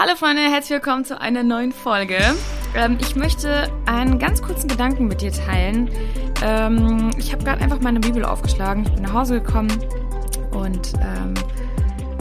[0.00, 2.20] Hallo Freunde, herzlich willkommen zu einer neuen Folge.
[2.76, 5.90] Ähm, ich möchte einen ganz kurzen Gedanken mit dir teilen.
[6.40, 8.84] Ähm, ich habe gerade einfach meine Bibel aufgeschlagen.
[8.84, 9.72] Ich bin nach Hause gekommen
[10.52, 11.34] und ähm,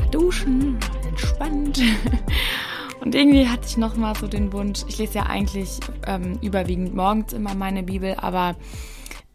[0.10, 1.79] duschen, entspannt.
[3.00, 7.32] Und irgendwie hatte ich nochmal so den Wunsch, ich lese ja eigentlich ähm, überwiegend morgens
[7.32, 8.55] immer meine Bibel, aber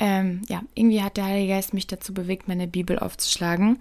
[0.01, 3.81] ähm, ja, irgendwie hat der Heilige Geist mich dazu bewegt, meine Bibel aufzuschlagen.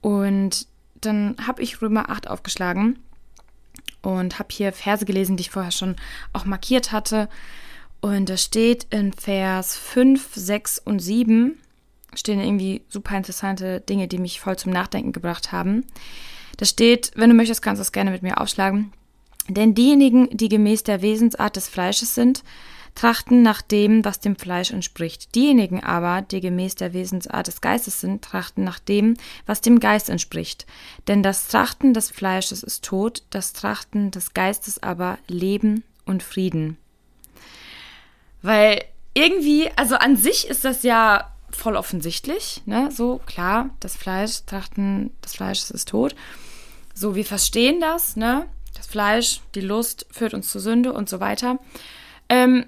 [0.00, 0.66] Und
[1.02, 2.98] dann habe ich Römer 8 aufgeschlagen
[4.02, 5.96] und habe hier Verse gelesen, die ich vorher schon
[6.32, 7.28] auch markiert hatte.
[8.00, 11.58] Und da steht in Vers 5, 6 und 7
[12.14, 15.86] stehen irgendwie super interessante Dinge, die mich voll zum Nachdenken gebracht haben.
[16.56, 18.92] Da steht, wenn du möchtest, kannst du es gerne mit mir aufschlagen.
[19.48, 22.42] Denn diejenigen, die gemäß der Wesensart des Fleisches sind,
[22.94, 25.34] trachten nach dem, was dem Fleisch entspricht.
[25.34, 30.10] Diejenigen aber, die gemäß der Wesensart des Geistes sind, trachten nach dem, was dem Geist
[30.10, 30.66] entspricht.
[31.08, 36.76] Denn das Trachten des Fleisches ist Tod, das Trachten des Geistes aber Leben und Frieden.
[38.42, 38.84] Weil
[39.14, 42.90] irgendwie, also an sich ist das ja voll offensichtlich, ne?
[42.92, 46.14] So klar, das Fleisch, Trachten des Fleisches ist tot.
[46.94, 48.46] So, wir verstehen das, ne?
[48.74, 51.58] Das Fleisch, die Lust führt uns zur Sünde und so weiter.
[52.28, 52.66] Ähm,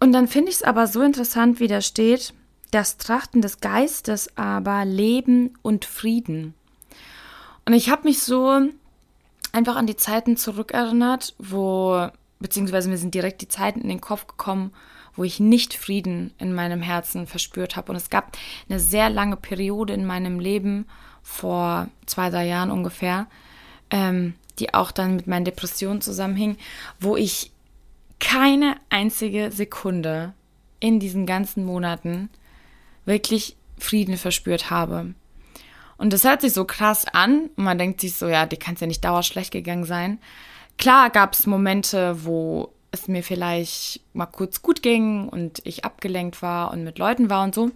[0.00, 2.34] und dann finde ich es aber so interessant, wie da steht,
[2.70, 6.54] das Trachten des Geistes aber Leben und Frieden.
[7.64, 8.60] Und ich habe mich so
[9.52, 14.26] einfach an die Zeiten zurückerinnert, wo, beziehungsweise mir sind direkt die Zeiten in den Kopf
[14.26, 14.72] gekommen,
[15.14, 17.90] wo ich nicht Frieden in meinem Herzen verspürt habe.
[17.90, 18.36] Und es gab
[18.68, 20.86] eine sehr lange Periode in meinem Leben,
[21.22, 23.26] vor zwei, drei Jahren ungefähr,
[23.90, 26.56] ähm, die auch dann mit meinen Depressionen zusammenhing,
[27.00, 27.52] wo ich
[28.20, 30.34] keine einzige Sekunde
[30.80, 32.30] in diesen ganzen Monaten
[33.04, 35.14] wirklich Frieden verspürt habe.
[35.96, 38.74] Und das hört sich so krass an und man denkt sich so, ja, dir kann
[38.74, 40.18] es ja nicht dauerschlecht gegangen sein.
[40.78, 46.40] Klar gab es Momente, wo es mir vielleicht mal kurz gut ging und ich abgelenkt
[46.40, 47.70] war und mit Leuten war und so.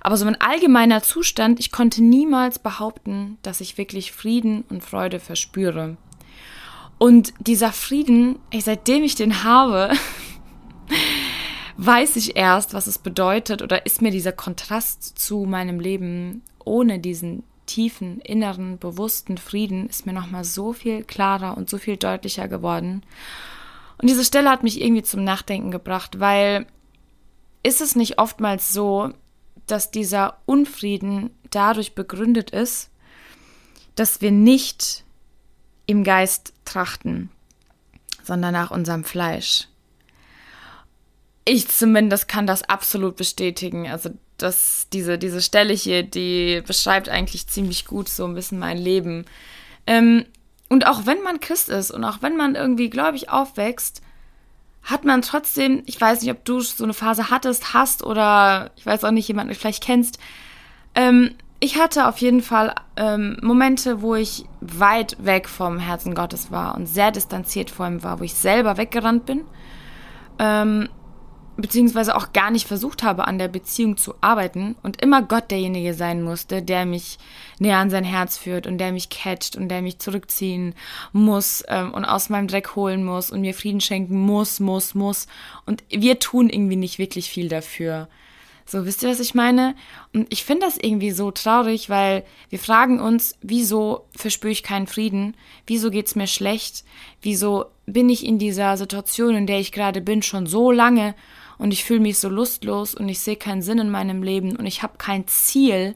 [0.00, 5.20] Aber so ein allgemeiner Zustand, ich konnte niemals behaupten, dass ich wirklich Frieden und Freude
[5.20, 5.96] verspüre.
[6.98, 9.92] Und dieser Frieden, ey, seitdem ich den habe,
[11.76, 16.98] weiß ich erst, was es bedeutet oder ist mir dieser Kontrast zu meinem Leben ohne
[16.98, 22.48] diesen tiefen, inneren, bewussten Frieden ist mir nochmal so viel klarer und so viel deutlicher
[22.48, 23.02] geworden.
[23.98, 26.66] Und diese Stelle hat mich irgendwie zum Nachdenken gebracht, weil
[27.62, 29.12] ist es nicht oftmals so,
[29.66, 32.90] dass dieser Unfrieden dadurch begründet ist,
[33.94, 35.04] dass wir nicht
[35.86, 37.30] im Geist trachten,
[38.22, 39.68] sondern nach unserem Fleisch.
[41.44, 43.88] Ich zumindest kann das absolut bestätigen.
[43.88, 48.78] Also das, diese, diese Stelle hier, die beschreibt eigentlich ziemlich gut so ein bisschen mein
[48.78, 49.24] Leben.
[49.86, 50.24] Ähm,
[50.68, 54.00] und auch wenn man Christ ist und auch wenn man irgendwie gläubig aufwächst,
[54.82, 58.84] hat man trotzdem, ich weiß nicht, ob du so eine Phase hattest, hast oder ich
[58.84, 60.18] weiß auch nicht, jemanden vielleicht kennst,
[60.94, 61.34] ähm,
[61.64, 66.74] ich hatte auf jeden Fall ähm, Momente, wo ich weit weg vom Herzen Gottes war
[66.74, 69.44] und sehr distanziert vor ihm war, wo ich selber weggerannt bin,
[70.38, 70.90] ähm,
[71.56, 75.94] beziehungsweise auch gar nicht versucht habe, an der Beziehung zu arbeiten und immer Gott derjenige
[75.94, 77.16] sein musste, der mich
[77.58, 80.74] näher an sein Herz führt und der mich catcht und der mich zurückziehen
[81.12, 85.28] muss ähm, und aus meinem Dreck holen muss und mir Frieden schenken muss, muss, muss.
[85.64, 88.08] Und wir tun irgendwie nicht wirklich viel dafür.
[88.66, 89.74] So, wisst ihr, was ich meine?
[90.14, 94.86] Und ich finde das irgendwie so traurig, weil wir fragen uns, wieso verspüre ich keinen
[94.86, 95.36] Frieden?
[95.66, 96.84] Wieso geht's mir schlecht?
[97.20, 101.14] Wieso bin ich in dieser Situation, in der ich gerade bin, schon so lange
[101.58, 104.64] und ich fühle mich so lustlos und ich sehe keinen Sinn in meinem Leben und
[104.64, 105.94] ich habe kein Ziel?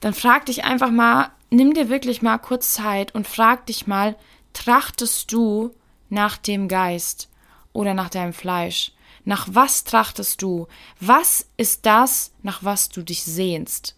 [0.00, 4.16] Dann frag dich einfach mal, nimm dir wirklich mal kurz Zeit und frag dich mal,
[4.52, 5.74] trachtest du
[6.10, 7.30] nach dem Geist
[7.72, 8.92] oder nach deinem Fleisch?
[9.28, 10.68] Nach was trachtest du?
[11.00, 13.94] Was ist das, nach was du dich sehnst?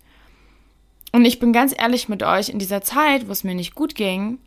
[1.13, 3.95] Und ich bin ganz ehrlich mit euch, in dieser Zeit, wo es mir nicht gut
[3.95, 4.41] ging,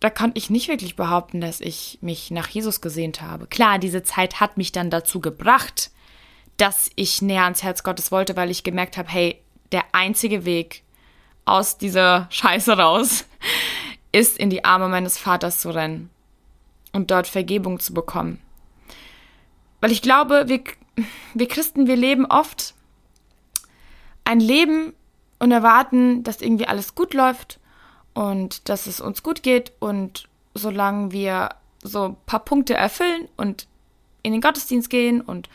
[0.00, 3.46] da konnte ich nicht wirklich behaupten, dass ich mich nach Jesus gesehnt habe.
[3.46, 5.90] Klar, diese Zeit hat mich dann dazu gebracht,
[6.58, 9.40] dass ich näher ans Herz Gottes wollte, weil ich gemerkt habe, hey,
[9.72, 10.82] der einzige Weg
[11.46, 13.24] aus dieser Scheiße raus
[14.12, 16.10] ist, in die Arme meines Vaters zu rennen
[16.92, 18.43] und dort Vergebung zu bekommen.
[19.84, 20.64] Weil ich glaube, wir,
[21.34, 22.72] wir Christen, wir leben oft
[24.24, 24.94] ein Leben
[25.38, 27.60] und erwarten, dass irgendwie alles gut läuft
[28.14, 31.50] und dass es uns gut geht und solange wir
[31.82, 33.66] so ein paar Punkte erfüllen und
[34.22, 35.50] in den Gottesdienst gehen und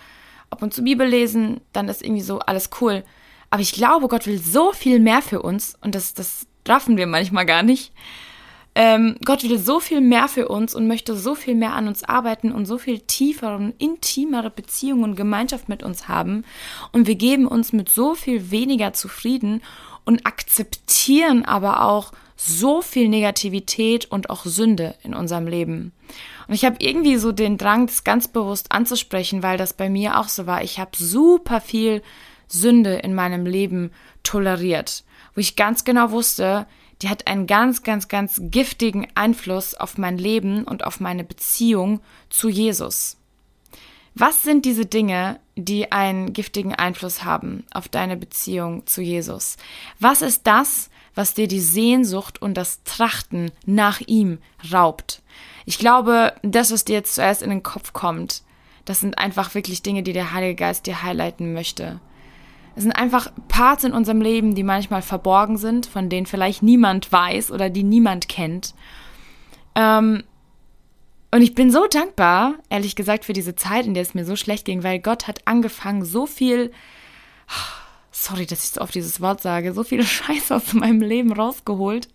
[0.51, 3.03] ab und zu Bibel lesen, dann ist irgendwie so alles cool.
[3.49, 7.07] Aber ich glaube, Gott will so viel mehr für uns und das, das raffen wir
[7.07, 7.93] manchmal gar nicht.
[8.75, 12.03] Ähm, Gott will so viel mehr für uns und möchte so viel mehr an uns
[12.03, 16.45] arbeiten und so viel tiefere und intimere Beziehungen und Gemeinschaft mit uns haben.
[16.91, 19.61] Und wir geben uns mit so viel weniger zufrieden
[20.05, 25.91] und akzeptieren aber auch so viel Negativität und auch Sünde in unserem Leben.
[26.47, 30.17] Und ich habe irgendwie so den Drang, das ganz bewusst anzusprechen, weil das bei mir
[30.17, 30.63] auch so war.
[30.63, 32.01] Ich habe super viel
[32.47, 33.91] Sünde in meinem Leben
[34.23, 35.03] toleriert,
[35.35, 36.65] wo ich ganz genau wusste,
[37.01, 42.01] die hat einen ganz, ganz, ganz giftigen Einfluss auf mein Leben und auf meine Beziehung
[42.29, 43.17] zu Jesus.
[44.15, 49.55] Was sind diese Dinge, die einen giftigen Einfluss haben auf deine Beziehung zu Jesus?
[49.99, 54.39] Was ist das, was dir die Sehnsucht und das Trachten nach ihm
[54.71, 55.21] raubt?
[55.65, 58.43] Ich glaube, das, was dir jetzt zuerst in den Kopf kommt,
[58.85, 62.01] das sind einfach wirklich Dinge, die der Heilige Geist dir highlighten möchte.
[62.79, 67.11] Es sind einfach Parts in unserem Leben, die manchmal verborgen sind, von denen vielleicht niemand
[67.11, 68.73] weiß oder die niemand kennt.
[69.75, 70.23] Ähm,
[71.29, 74.37] und ich bin so dankbar, ehrlich gesagt, für diese Zeit, in der es mir so
[74.37, 76.71] schlecht ging, weil Gott hat angefangen, so viel,
[78.11, 82.07] sorry, dass ich so oft dieses Wort sage, so viel Scheiß aus meinem Leben rausgeholt.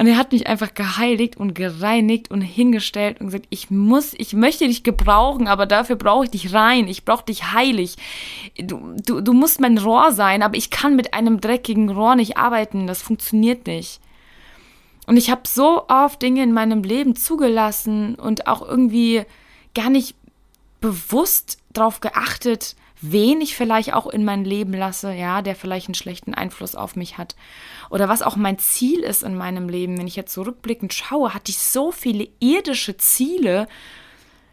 [0.00, 4.32] Und er hat mich einfach geheiligt und gereinigt und hingestellt und gesagt, ich muss, ich
[4.32, 7.96] möchte dich gebrauchen, aber dafür brauche ich dich rein, ich brauche dich heilig.
[8.56, 12.36] Du, du, du musst mein Rohr sein, aber ich kann mit einem dreckigen Rohr nicht
[12.36, 14.00] arbeiten, das funktioniert nicht.
[15.08, 19.22] Und ich habe so oft Dinge in meinem Leben zugelassen und auch irgendwie
[19.74, 20.14] gar nicht
[20.80, 25.94] bewusst darauf geachtet, wen ich vielleicht auch in mein Leben lasse, ja, der vielleicht einen
[25.94, 27.36] schlechten Einfluss auf mich hat.
[27.90, 29.98] Oder was auch mein Ziel ist in meinem Leben.
[29.98, 33.68] Wenn ich jetzt zurückblickend schaue, hatte ich so viele irdische Ziele,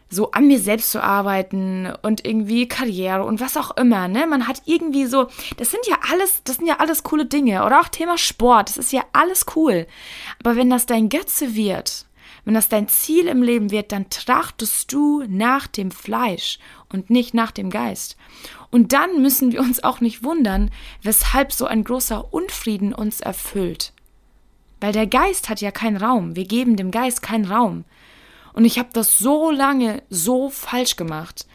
[0.08, 4.26] so an mir selbst zu arbeiten und irgendwie Karriere und was auch immer, ne?
[4.26, 5.26] Man hat irgendwie so,
[5.56, 8.76] das sind ja alles, das sind ja alles coole Dinge oder auch Thema Sport, das
[8.76, 9.86] ist ja alles cool.
[10.38, 12.05] Aber wenn das dein Götze wird,
[12.46, 17.34] wenn das dein Ziel im Leben wird, dann trachtest du nach dem Fleisch und nicht
[17.34, 18.16] nach dem Geist.
[18.70, 20.70] Und dann müssen wir uns auch nicht wundern,
[21.02, 23.92] weshalb so ein großer Unfrieden uns erfüllt.
[24.80, 26.36] Weil der Geist hat ja keinen Raum.
[26.36, 27.84] Wir geben dem Geist keinen Raum.
[28.52, 31.46] Und ich habe das so lange so falsch gemacht.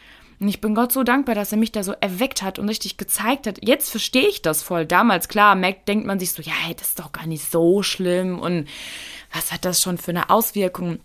[0.41, 2.97] Und ich bin Gott so dankbar, dass er mich da so erweckt hat und richtig
[2.97, 3.59] gezeigt hat.
[3.65, 4.87] Jetzt verstehe ich das voll.
[4.87, 8.39] Damals, klar, denkt man sich so, ja, hey, das ist doch gar nicht so schlimm
[8.39, 8.67] und
[9.33, 10.99] was hat das schon für eine Auswirkung?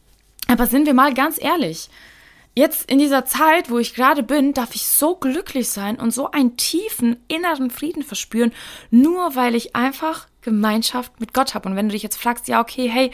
[0.48, 1.88] Aber sind wir mal ganz ehrlich,
[2.54, 6.30] jetzt in dieser Zeit, wo ich gerade bin, darf ich so glücklich sein und so
[6.30, 8.52] einen tiefen inneren Frieden verspüren,
[8.90, 11.68] nur weil ich einfach Gemeinschaft mit Gott habe.
[11.68, 13.10] Und wenn du dich jetzt fragst, ja, okay, hey,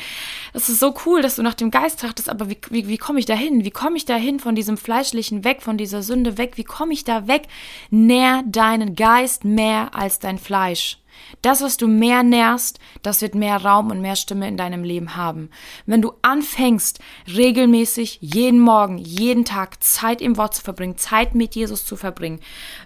[0.53, 3.19] das ist so cool, dass du nach dem Geist trachtest, aber wie, wie, wie komme
[3.19, 3.65] ich da hin?
[3.65, 6.53] Wie komme ich da hin von diesem Fleischlichen weg, von dieser Sünde weg?
[6.57, 7.45] Wie komme ich da weg?
[7.91, 10.99] Nähr deinen Geist mehr als dein Fleisch.
[11.41, 15.17] Das, was du mehr nährst, das wird mehr Raum und mehr Stimme in deinem Leben
[15.17, 15.51] haben.
[15.87, 21.55] Wenn du anfängst, regelmäßig, jeden Morgen, jeden Tag Zeit im Wort zu verbringen, Zeit mit
[21.55, 22.41] Jesus zu verbringen,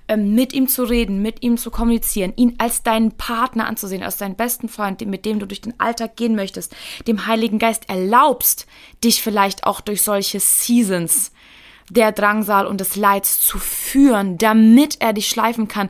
[0.09, 4.17] ähm, mit ihm zu reden, mit ihm zu kommunizieren, ihn als deinen Partner anzusehen, als
[4.17, 6.75] deinen besten Freund, mit dem du durch den Alltag gehen möchtest,
[7.07, 8.67] dem Heiligen Geist erlaubst,
[9.03, 11.33] dich vielleicht auch durch solche Seasons
[11.91, 15.89] der Drangsal und des Leids zu führen, damit er dich schleifen kann,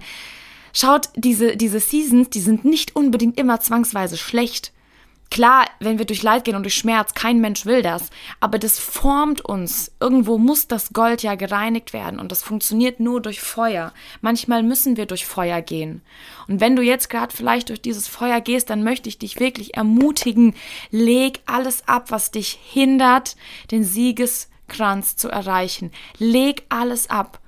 [0.79, 4.75] Schaut, diese, diese Seasons, die sind nicht unbedingt immer zwangsweise schlecht.
[5.31, 8.79] Klar, wenn wir durch Leid gehen und durch Schmerz, kein Mensch will das, aber das
[8.79, 9.91] formt uns.
[10.01, 13.95] Irgendwo muss das Gold ja gereinigt werden und das funktioniert nur durch Feuer.
[14.21, 16.03] Manchmal müssen wir durch Feuer gehen.
[16.47, 19.79] Und wenn du jetzt gerade vielleicht durch dieses Feuer gehst, dann möchte ich dich wirklich
[19.79, 20.55] ermutigen,
[20.91, 23.37] leg alles ab, was dich hindert,
[23.71, 25.91] den Siegeskranz zu erreichen.
[26.19, 27.41] Leg alles ab.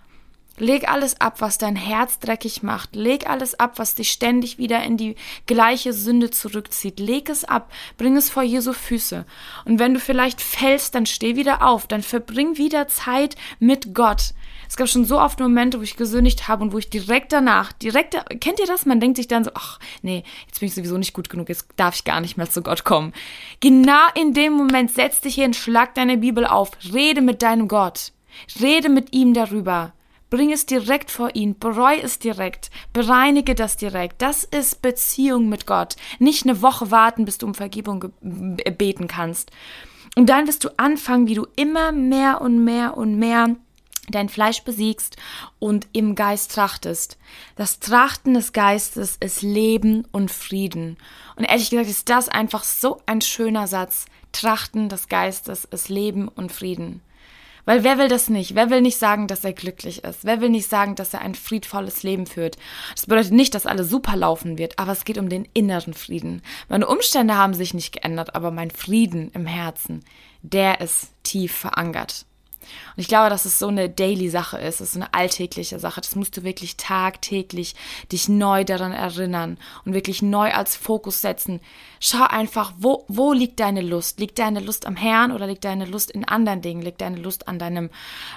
[0.59, 2.97] Leg alles ab, was dein Herz dreckig macht.
[2.97, 5.15] Leg alles ab, was dich ständig wieder in die
[5.47, 7.01] gleiche Sünde zurückzieht.
[7.01, 7.71] Leg es ab.
[7.97, 9.25] Bring es vor Jesu Füße.
[9.65, 11.87] Und wenn du vielleicht fällst, dann steh wieder auf.
[11.87, 14.35] Dann verbring wieder Zeit mit Gott.
[14.69, 17.73] Es gab schon so oft Momente, wo ich gesündigt habe und wo ich direkt danach,
[17.73, 18.85] direkt, kennt ihr das?
[18.85, 21.69] Man denkt sich dann so, ach, nee, jetzt bin ich sowieso nicht gut genug, jetzt
[21.77, 23.15] darf ich gar nicht mehr zu Gott kommen.
[23.61, 28.13] Genau in dem Moment setz dich hin, schlag deine Bibel auf, rede mit deinem Gott.
[28.61, 29.95] Rede mit ihm darüber.
[30.31, 34.21] Bring es direkt vor ihn, bereu es direkt, bereinige das direkt.
[34.21, 35.97] Das ist Beziehung mit Gott.
[36.19, 39.51] Nicht eine Woche warten, bis du um Vergebung beten kannst.
[40.17, 43.57] Und dann wirst du anfangen, wie du immer mehr und mehr und mehr
[44.11, 45.17] dein Fleisch besiegst
[45.59, 47.19] und im Geist trachtest.
[47.57, 50.97] Das Trachten des Geistes ist Leben und Frieden.
[51.37, 54.07] Und ehrlich gesagt ist das einfach so ein schöner Satz.
[54.33, 57.03] Trachten des Geistes ist Leben und Frieden.
[57.69, 58.55] Weil wer will das nicht?
[58.55, 60.25] Wer will nicht sagen, dass er glücklich ist?
[60.25, 62.57] Wer will nicht sagen, dass er ein friedvolles Leben führt?
[62.95, 66.41] Das bedeutet nicht, dass alles super laufen wird, aber es geht um den inneren Frieden.
[66.71, 70.03] Meine Umstände haben sich nicht geändert, aber mein Frieden im Herzen,
[70.41, 72.25] der ist tief verankert.
[72.97, 76.01] Und ich glaube, dass es so eine Daily-Sache ist, es ist eine alltägliche Sache.
[76.01, 77.75] Das musst du wirklich tagtäglich
[78.13, 81.61] dich neu daran erinnern und wirklich neu als Fokus setzen.
[82.01, 84.21] Schau einfach, wo, wo liegt deine Lust?
[84.21, 86.83] Liegt deine Lust am Herrn oder liegt deine Lust in anderen Dingen?
[86.83, 87.91] Liegt deine Lust an deinem,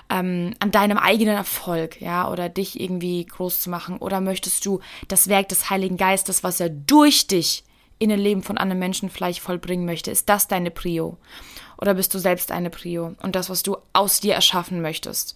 [0.10, 3.98] ähm, an deinem eigenen Erfolg, ja, oder dich irgendwie groß zu machen?
[3.98, 7.64] Oder möchtest du das Werk des Heiligen Geistes, was er durch dich
[8.00, 10.10] in ein Leben von anderen Menschen vielleicht vollbringen möchte?
[10.10, 11.18] Ist das deine Prio?
[11.82, 15.36] Oder bist du selbst eine Prio und das, was du aus dir erschaffen möchtest?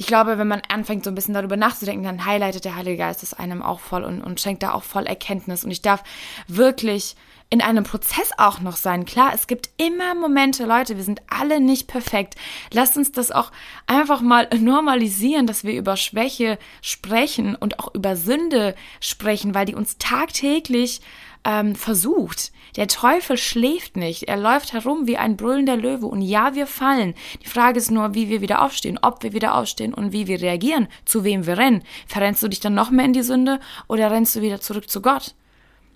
[0.00, 3.22] Ich glaube, wenn man anfängt, so ein bisschen darüber nachzudenken, dann highlightet der Heilige Geist
[3.22, 5.64] es einem auch voll und, und schenkt da auch voll Erkenntnis.
[5.64, 6.04] Und ich darf
[6.46, 7.16] wirklich
[7.50, 9.06] in einem Prozess auch noch sein.
[9.06, 12.36] Klar, es gibt immer Momente, Leute, wir sind alle nicht perfekt.
[12.72, 13.50] Lasst uns das auch
[13.86, 19.74] einfach mal normalisieren, dass wir über Schwäche sprechen und auch über Sünde sprechen, weil die
[19.74, 21.00] uns tagtäglich
[21.44, 22.52] ähm, versucht.
[22.76, 24.24] Der Teufel schläft nicht.
[24.24, 26.06] Er läuft herum wie ein brüllender Löwe.
[26.06, 27.14] Und ja, wir fallen.
[27.42, 30.40] Die Frage ist nur, wie wir wieder aufstehen, ob wir wieder aufstehen und wie wir
[30.40, 31.82] reagieren, zu wem wir rennen.
[32.06, 35.00] Verrennst du dich dann noch mehr in die Sünde oder rennst du wieder zurück zu
[35.00, 35.34] Gott?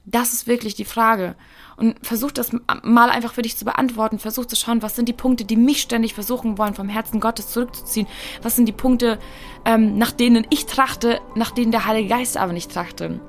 [0.04, 1.36] Das ist wirklich die Frage.
[1.76, 2.50] Und versuch das
[2.82, 4.18] mal einfach für dich zu beantworten.
[4.18, 7.48] Versuch zu schauen, was sind die Punkte, die mich ständig versuchen wollen, vom Herzen Gottes
[7.48, 8.06] zurückzuziehen.
[8.42, 9.18] Was sind die Punkte,
[9.64, 13.20] ähm, nach denen ich trachte, nach denen der Heilige Geist aber nicht trachte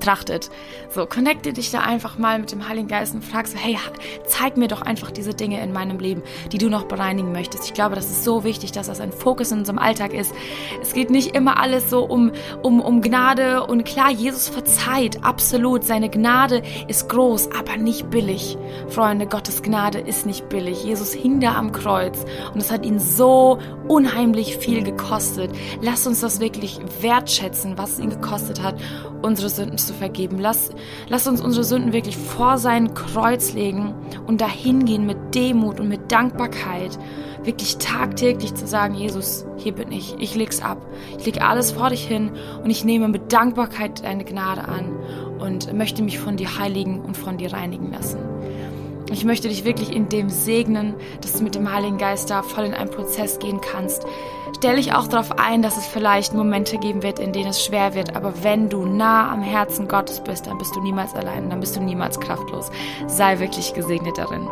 [0.00, 0.50] trachtet.
[0.88, 3.78] So, connecte dich da einfach mal mit dem Heiligen Geist und frag so, hey,
[4.26, 7.64] zeig mir doch einfach diese Dinge in meinem Leben, die du noch bereinigen möchtest.
[7.64, 10.34] Ich glaube, das ist so wichtig, dass das ein Fokus in unserem Alltag ist.
[10.82, 15.84] Es geht nicht immer alles so um, um, um Gnade und klar, Jesus verzeiht, absolut.
[15.84, 18.56] Seine Gnade ist groß, aber nicht billig.
[18.88, 20.84] Freunde, Gottes Gnade ist nicht billig.
[20.84, 25.50] Jesus hing da am Kreuz und es hat ihn so unheimlich viel gekostet.
[25.80, 28.76] Lass uns das wirklich wertschätzen, was es ihn gekostet hat,
[29.22, 30.38] unsere Sünden zu vergeben.
[30.38, 30.70] Lass,
[31.08, 33.94] lass uns unsere Sünden wirklich vor sein Kreuz legen
[34.26, 36.98] und dahin gehen mit Demut und mit Dankbarkeit.
[37.42, 40.78] Wirklich tagtäglich zu sagen, Jesus, hier bin ich, ich leg's ab.
[41.18, 44.96] Ich leg alles vor dich hin und ich nehme mit Dankbarkeit deine Gnade an
[45.38, 48.18] und möchte mich von dir heiligen und von dir reinigen lassen.
[49.10, 52.64] Ich möchte dich wirklich in dem segnen, dass du mit dem Heiligen Geist da voll
[52.64, 54.06] in einen Prozess gehen kannst.
[54.56, 57.94] Stell dich auch darauf ein, dass es vielleicht Momente geben wird, in denen es schwer
[57.94, 58.14] wird.
[58.14, 61.74] Aber wenn du nah am Herzen Gottes bist, dann bist du niemals allein, dann bist
[61.74, 62.70] du niemals kraftlos.
[63.08, 64.46] Sei wirklich gesegnet darin.